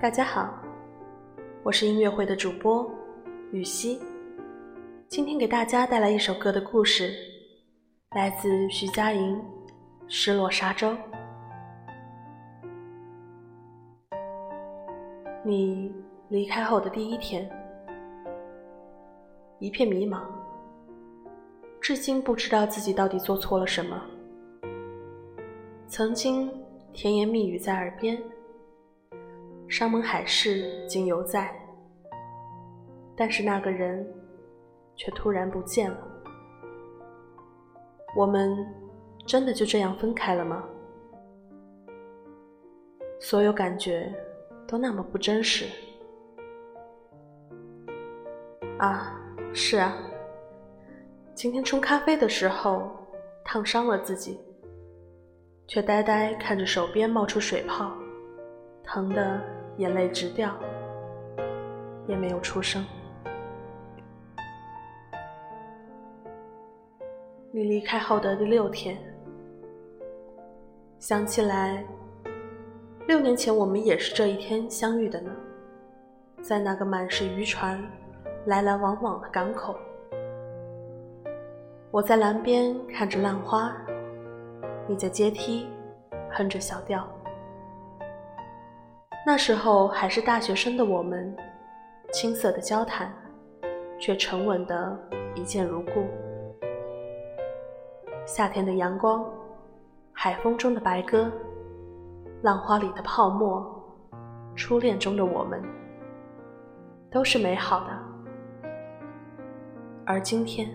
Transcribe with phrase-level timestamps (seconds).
[0.00, 0.50] 大家好，
[1.62, 2.90] 我是音乐会的主播
[3.52, 4.00] 雨熙，
[5.08, 7.12] 今天给大家带来一首歌的故事，
[8.12, 9.36] 来自徐佳莹
[10.08, 10.88] 《失落沙洲》。
[15.44, 15.94] 你
[16.30, 17.46] 离开后的第一天，
[19.58, 20.22] 一片迷茫，
[21.78, 24.02] 至今不知道自己到底做错了什么。
[25.88, 26.50] 曾经
[26.94, 28.18] 甜言蜜语在耳边。
[29.70, 31.48] 山盟海誓今犹在，
[33.16, 34.04] 但是那个人
[34.96, 35.96] 却突然不见了。
[38.16, 38.66] 我们
[39.24, 40.64] 真的就这样分开了吗？
[43.20, 44.12] 所有感觉
[44.66, 45.66] 都那么不真实。
[48.78, 49.16] 啊，
[49.54, 49.96] 是啊，
[51.32, 52.90] 今天冲咖啡的时候
[53.44, 54.40] 烫伤了自己，
[55.68, 57.92] 却呆呆看着手边冒出水泡，
[58.82, 59.40] 疼的。
[59.80, 60.54] 眼泪直掉，
[62.06, 62.84] 也没有出声。
[67.50, 68.98] 你离开后的第六天，
[70.98, 71.82] 想起来，
[73.08, 75.30] 六年前我们也是这一天相遇的呢，
[76.42, 77.82] 在那个满是渔船
[78.44, 79.74] 来来往往的港口。
[81.90, 83.74] 我在栏边看着浪花，
[84.86, 85.66] 你在阶梯
[86.30, 87.08] 哼着小调。
[89.26, 91.36] 那时候还是大学生的我们，
[92.10, 93.12] 青涩的交谈，
[93.98, 94.98] 却沉稳的
[95.34, 96.06] 一见如故。
[98.24, 99.24] 夏天的阳光，
[100.12, 101.30] 海风中的白鸽，
[102.42, 103.62] 浪花里的泡沫，
[104.56, 105.62] 初恋中的我们，
[107.10, 107.90] 都是美好的。
[110.06, 110.66] 而今天，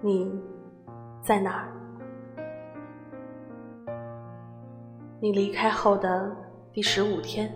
[0.00, 0.40] 你
[1.20, 1.68] 在哪儿？
[5.20, 6.43] 你离开后的。
[6.74, 7.48] 第十五天，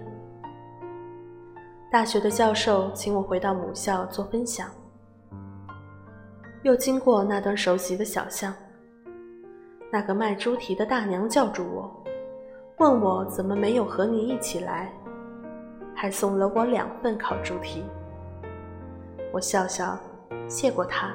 [1.91, 4.71] 大学的教授请我回到母校做分享。
[6.63, 8.55] 又经过那段熟悉的小巷，
[9.91, 12.05] 那个卖猪蹄的大娘叫住我，
[12.77, 14.93] 问我怎么没有和你一起来，
[15.97, 17.83] 还送了我两份烤猪蹄。
[19.33, 19.99] 我笑笑，
[20.47, 21.13] 谢过她，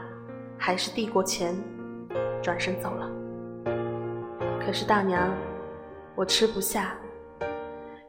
[0.57, 1.55] 还是递过钱，
[2.41, 3.09] 转身走了。
[4.59, 5.33] 可是大娘，
[6.15, 6.93] 我吃不下。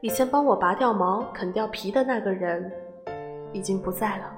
[0.05, 2.71] 以前帮我拔掉毛、啃掉皮的那个人，
[3.51, 4.31] 已经不在了。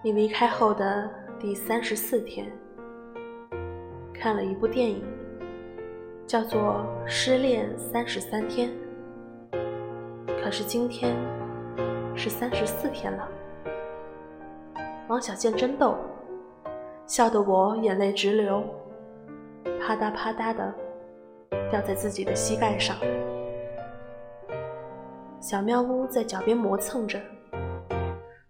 [0.00, 1.10] 你离开后的
[1.40, 2.46] 第三十四天，
[4.14, 5.02] 看了一部电影，
[6.24, 8.70] 叫做《失恋三十三天》。
[10.44, 11.16] 可是今天
[12.14, 13.28] 是三十四天了。
[15.08, 15.96] 王小贱真逗，
[17.06, 18.62] 笑得我眼泪直流，
[19.80, 20.72] 啪嗒啪嗒的。
[21.70, 22.96] 掉在自己的膝盖上，
[25.40, 27.18] 小喵呜在脚边磨蹭着。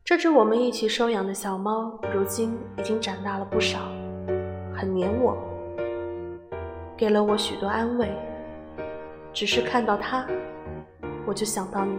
[0.04, 3.78] 这只我们一起收养的小猫，如今已经长大了不少，
[4.74, 5.36] 很黏我，
[6.96, 8.10] 给了我许多安慰。
[9.32, 10.26] 只是看到它，
[11.24, 11.96] 我就想到你。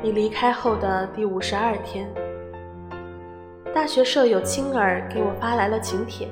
[0.00, 2.08] 你离开后的第五十二天，
[3.74, 6.26] 大学舍友青儿给我发来了请帖。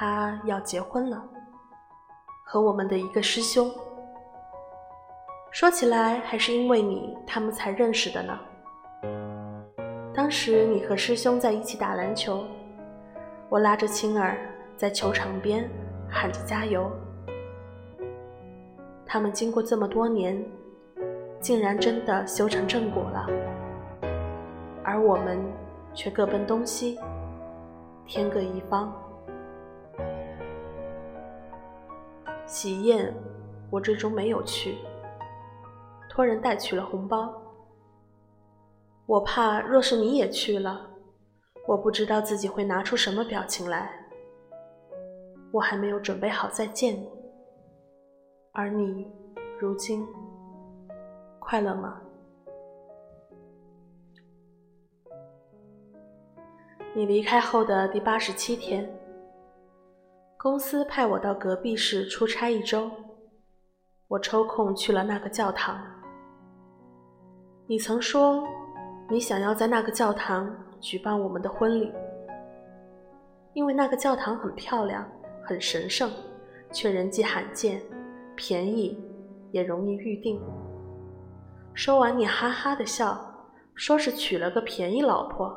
[0.00, 1.22] 他要结婚了，
[2.42, 3.70] 和我们的一个师兄。
[5.50, 8.40] 说起来，还是因为你，他们才认识的呢。
[10.14, 12.46] 当时你和师兄在一起打篮球，
[13.50, 14.38] 我拉着青儿
[14.74, 15.68] 在球场边
[16.08, 16.90] 喊着加油。
[19.04, 20.42] 他们经过这么多年，
[21.40, 23.26] 竟然真的修成正果了，
[24.82, 25.38] 而我们
[25.92, 26.98] 却各奔东西，
[28.06, 28.90] 天各一方。
[32.50, 33.14] 喜宴，
[33.70, 34.78] 我最终没有去，
[36.08, 37.32] 托人带去了红包。
[39.06, 40.90] 我怕，若是你也去了，
[41.68, 43.88] 我不知道自己会拿出什么表情来。
[45.52, 47.08] 我还没有准备好再见你，
[48.50, 49.06] 而你，
[49.60, 50.04] 如今
[51.38, 52.00] 快乐吗？
[56.94, 58.92] 你离开后的第八十七天。
[60.42, 62.90] 公司派我到隔壁市出差一周，
[64.08, 65.78] 我抽空去了那个教堂。
[67.66, 68.42] 你曾说，
[69.10, 70.50] 你想要在那个教堂
[70.80, 71.92] 举办我们的婚礼，
[73.52, 75.06] 因为那个教堂很漂亮、
[75.44, 76.10] 很神圣，
[76.72, 77.82] 却人迹罕见，
[78.34, 78.98] 便宜，
[79.52, 80.40] 也容易预定。
[81.74, 83.44] 说完，你哈哈的笑，
[83.74, 85.54] 说是娶了个便宜老婆。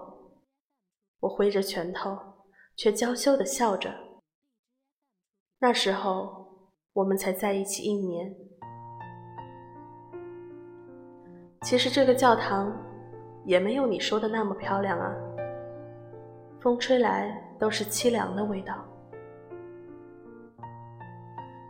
[1.22, 2.20] 我挥着拳头，
[2.76, 3.90] 却娇羞的笑着。
[5.64, 6.46] 那时候
[6.92, 8.36] 我们才在一起一年。
[11.62, 12.78] 其实这个教堂
[13.46, 15.16] 也没有你说的那么漂亮啊，
[16.60, 18.76] 风吹来都是凄凉的味道。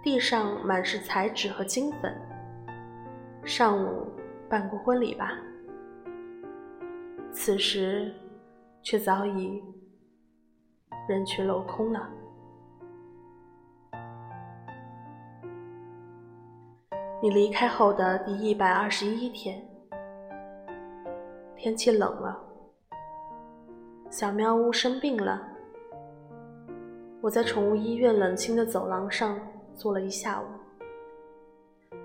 [0.02, 2.12] 地上满是彩纸和金粉。
[3.44, 4.08] 上午
[4.50, 5.38] 办过婚礼吧？
[7.32, 8.12] 此时
[8.82, 9.62] 却早已
[11.08, 12.10] 人去楼空了。
[17.24, 19.66] 你离开后的第一百二十一天，
[21.56, 22.38] 天气冷了，
[24.10, 25.42] 小喵屋生病了，
[27.22, 29.40] 我在宠物医院冷清的走廊上。
[29.74, 30.44] 坐了一下午，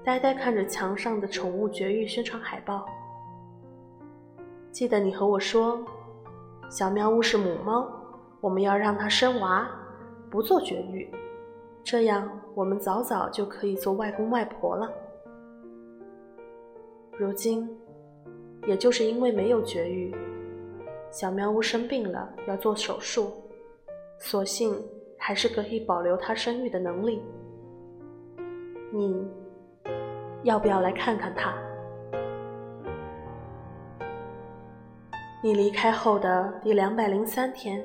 [0.05, 2.87] 呆呆看着墙上的宠物绝育宣传海报。
[4.71, 5.85] 记得你和我说，
[6.71, 7.91] 小喵屋是母猫，
[8.41, 9.69] 我们要让它生娃，
[10.31, 11.13] 不做绝育，
[11.83, 14.89] 这样我们早早就可以做外公外婆了。
[17.19, 17.69] 如今，
[18.65, 20.15] 也就是因为没有绝育，
[21.11, 23.33] 小喵呜生病了要做手术，
[24.21, 24.81] 所幸
[25.19, 27.21] 还是可以保留它生育的能力。
[28.93, 29.29] 你
[30.45, 31.53] 要不要来看看他？
[35.43, 37.85] 你离开后的第两百零三天，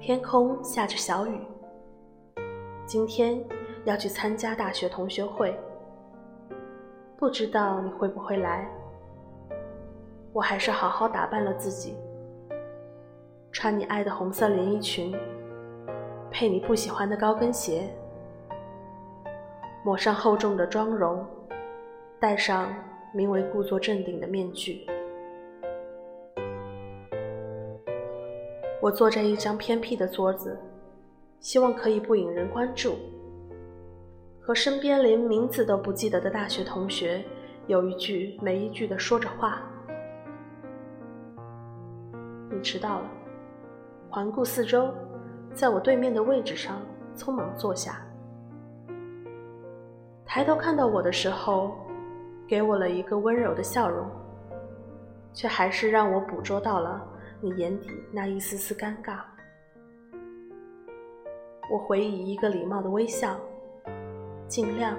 [0.00, 1.38] 天空下着小雨。
[2.86, 3.38] 今天
[3.84, 5.54] 要去参加大学同学会，
[7.18, 8.70] 不知道你会不会来？
[10.32, 11.96] 我还是好好打扮了自己，
[13.50, 15.12] 穿你爱的红色连衣裙，
[16.30, 17.88] 配你不喜欢的高跟鞋。
[19.82, 21.26] 抹上厚重的妆容，
[22.20, 22.72] 戴上
[23.12, 24.86] 名为“故作镇定”的面具。
[28.80, 30.56] 我坐在一张偏僻的桌子，
[31.40, 32.96] 希望可以不引人关注，
[34.48, 37.22] 和身边连名字都不记得的大学同学
[37.66, 39.60] 有一句没一句的说着话。
[42.50, 43.10] 你迟到了，
[44.08, 44.90] 环顾四周，
[45.52, 46.80] 在我对面的位置上
[47.14, 48.00] 匆忙坐下。
[50.24, 51.76] 抬头看到我的时候，
[52.46, 54.10] 给我了一个温柔的笑容，
[55.34, 57.06] 却还是让我捕捉到了
[57.42, 59.18] 你眼底那一丝丝尴尬。
[61.70, 63.38] 我回以一个礼貌的微笑，
[64.48, 64.96] 尽量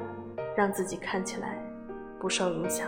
[0.55, 1.57] 让自己看起来
[2.19, 2.87] 不受影响。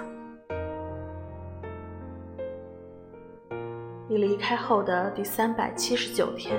[4.07, 6.55] 你离开后的第三百七十九天，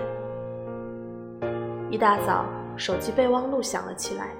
[1.89, 2.47] 一大早，
[2.77, 4.31] 手机备忘录响了起来。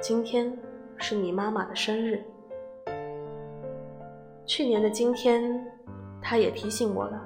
[0.00, 0.56] 今天
[0.96, 2.22] 是你妈妈的生日。
[4.46, 5.66] 去年的今天，
[6.22, 7.20] 她也提醒我了，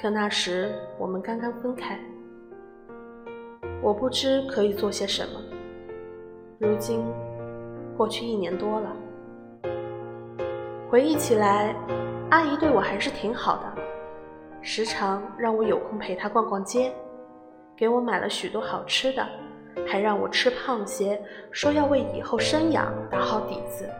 [0.00, 1.98] 可那时我们刚刚分开。
[3.82, 5.53] 我不知可以做些什么。
[6.58, 7.04] 如今
[7.96, 8.96] 过去一年多了，
[10.88, 11.74] 回忆起来，
[12.30, 13.82] 阿姨对我还是挺好的，
[14.62, 16.92] 时常让我有空陪她逛逛街，
[17.76, 19.26] 给我买了许多好吃的。
[19.84, 23.90] 还让我吃胖些，说要为以后生养打好底子。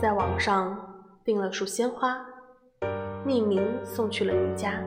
[0.00, 0.74] 在网上
[1.22, 2.18] 订了束鲜花，
[3.26, 4.82] 匿名送去了你家，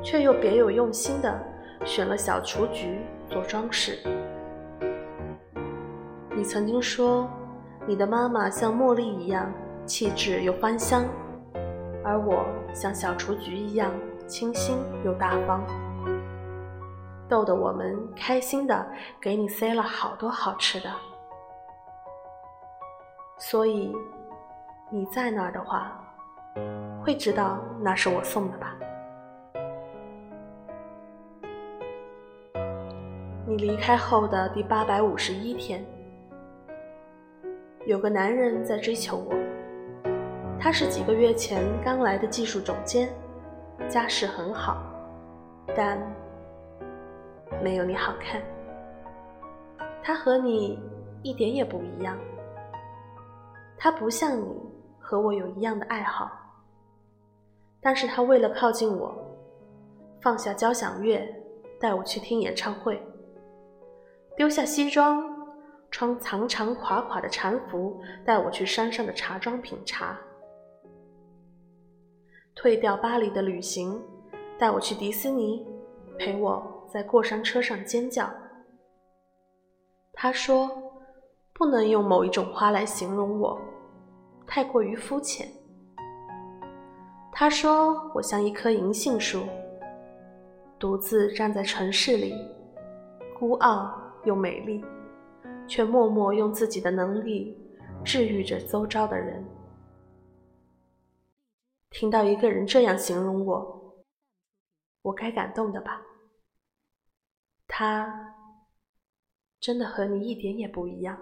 [0.00, 1.36] 却又别有用心的
[1.86, 3.00] 选了小雏菊
[3.30, 3.98] 做装饰。
[6.36, 7.26] 你曾经说，
[7.86, 9.50] 你的妈妈像茉莉一样
[9.86, 11.06] 气质又芳香，
[12.04, 13.90] 而我像小雏菊一样。
[14.26, 15.64] 清新又大方，
[17.28, 18.84] 逗得我们开心的
[19.20, 20.90] 给你塞了好多好吃的。
[23.38, 23.94] 所以
[24.90, 25.96] 你在那儿的话，
[27.04, 28.74] 会知道那是我送的吧？
[33.48, 35.80] 你离开后的第八百五十一天，
[37.84, 39.32] 有个男人在追求我，
[40.58, 43.08] 他是几个月前刚来的技术总监。
[43.88, 44.82] 家世很好，
[45.76, 45.96] 但
[47.62, 48.42] 没有你好看。
[50.02, 50.80] 他和你
[51.22, 52.18] 一点也不一样，
[53.78, 54.60] 他不像你
[54.98, 56.28] 和我有一样的爱好，
[57.80, 59.14] 但是他为了靠近我，
[60.20, 61.22] 放下交响乐
[61.78, 63.00] 带我去听演唱会，
[64.36, 65.24] 丢下西装
[65.90, 70.18] 穿长长垮垮的禅服带我去山上的茶庄品茶。
[72.54, 74.02] 退掉巴黎的旅行，
[74.58, 75.66] 带我去迪士尼，
[76.18, 78.28] 陪我在过山车上尖叫。
[80.12, 80.70] 他说
[81.52, 83.60] ：“不能用某一种花来形容我，
[84.46, 85.48] 太过于肤浅。”
[87.32, 89.42] 他说我像一棵银杏树，
[90.78, 92.34] 独自站在城市里，
[93.38, 93.94] 孤傲
[94.26, 94.84] 又美丽，
[95.66, 97.56] 却默默用自己的能力
[98.04, 99.42] 治愈着周遭的人。
[101.88, 104.04] 听到一个人这样形容我，
[105.02, 106.02] 我该感动的吧？
[107.68, 108.34] 他
[109.60, 111.16] 真的和你一点也不一样。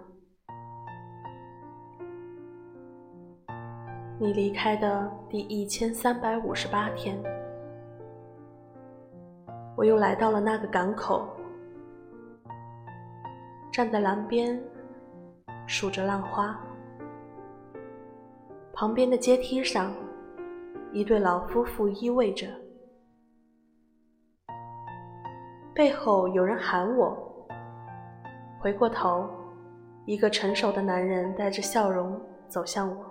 [4.18, 7.22] 你离开的第一千三百五十八天，
[9.76, 11.28] 我又来到了那个港口，
[13.74, 14.56] 站在栏边
[15.66, 16.56] 数着浪花。
[18.72, 19.92] 旁边的阶梯上，
[20.92, 22.46] 一对老夫妇依偎着，
[25.74, 27.18] 背后有人喊我。
[28.60, 29.28] 回过头，
[30.06, 32.16] 一个成熟的男人带着笑容
[32.46, 33.04] 走向我。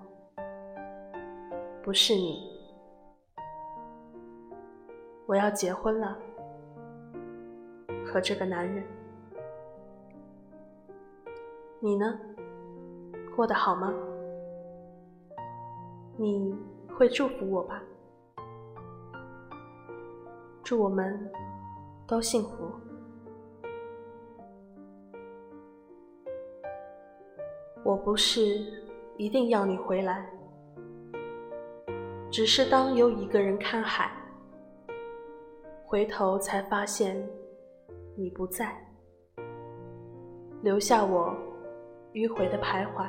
[1.83, 2.49] 不是你，
[5.25, 6.17] 我要结婚了，
[8.05, 8.81] 和这个男人。
[11.85, 12.17] 你呢？
[13.35, 13.93] 过得好吗？
[16.15, 16.55] 你
[16.95, 17.83] 会祝福我吧？
[20.63, 21.29] 祝我们
[22.07, 22.71] 都幸福。
[27.83, 28.41] 我不是
[29.17, 30.25] 一定要你回来。
[32.31, 34.09] 只是当有一个人看海，
[35.85, 37.21] 回头才发现
[38.15, 38.73] 你不在，
[40.61, 41.35] 留下我
[42.13, 43.07] 迂回的徘徊。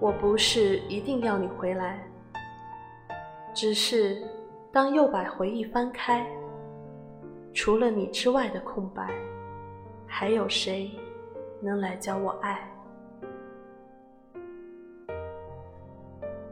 [0.00, 1.98] 我不是一定要你回来，
[3.54, 4.22] 只是
[4.70, 6.26] 当又把回忆翻开，
[7.54, 9.08] 除了你之外的空白，
[10.06, 10.90] 还有谁
[11.60, 12.60] 能来教我爱？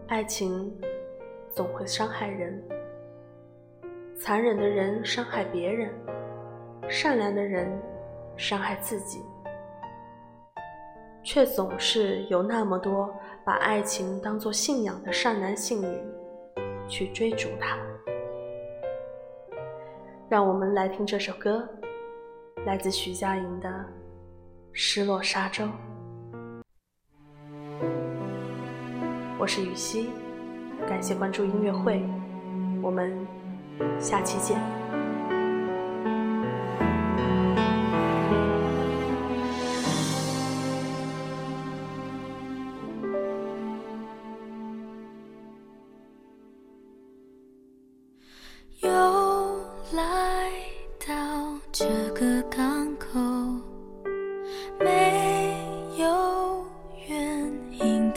[0.07, 0.73] 爱情
[1.51, 2.63] 总会伤害人，
[4.15, 5.91] 残忍的人伤害别人，
[6.89, 7.71] 善良的人
[8.37, 9.23] 伤害自己，
[11.23, 13.15] 却总是有那么多
[13.45, 15.99] 把爱情当作信仰的善男信女
[16.89, 17.79] 去追逐它。
[20.29, 21.69] 让我们来听这首歌，
[22.65, 23.69] 来自徐佳莹的
[24.73, 25.65] 《失落沙洲》。
[29.39, 30.11] 我是雨熙，
[30.89, 32.03] 感谢关注音乐会，
[32.83, 33.27] 我们
[33.99, 34.82] 下期见。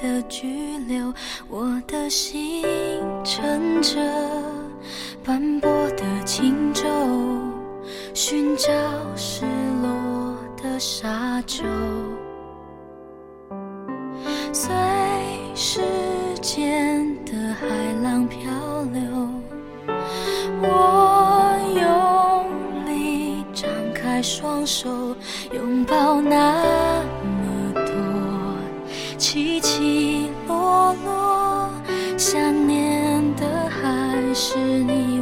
[0.06, 1.12] 的拘留。
[1.50, 2.64] 我的心
[3.24, 4.00] 乘着
[5.24, 6.84] 斑驳的轻舟，
[8.14, 8.70] 寻找
[9.16, 9.46] 失
[9.82, 11.64] 落的沙洲。
[34.36, 35.15] 是你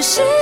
[0.00, 0.37] 是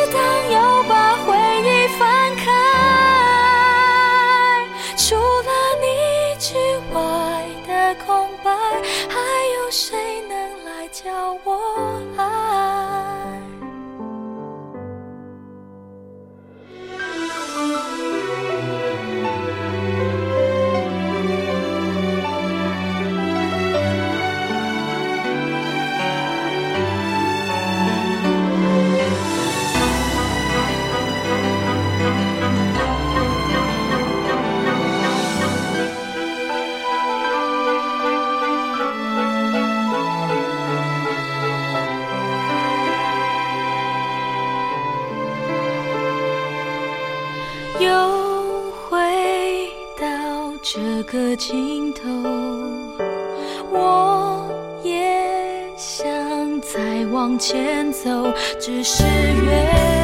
[57.48, 58.10] 前走
[58.58, 59.95] 只是远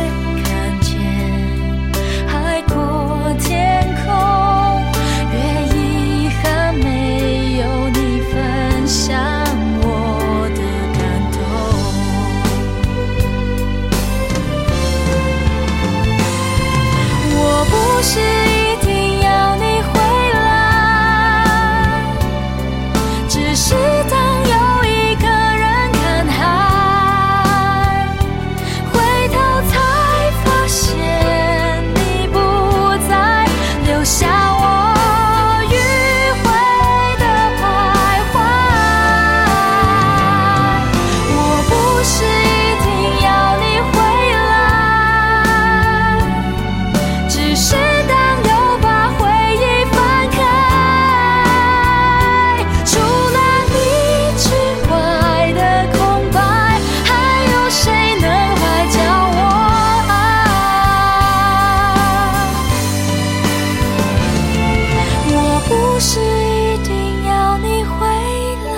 [65.93, 68.73] 不是一定要你回来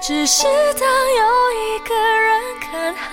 [0.00, 0.44] 只是
[0.78, 0.88] 当
[1.18, 3.10] 又一个人看海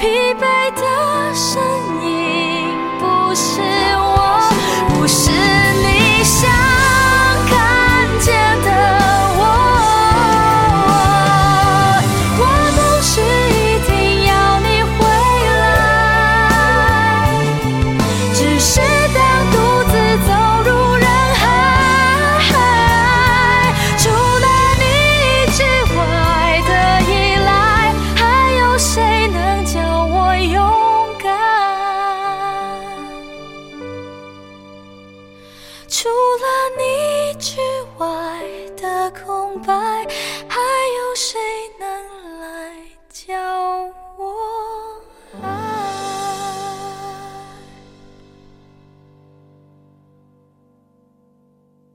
[0.00, 0.57] 疲惫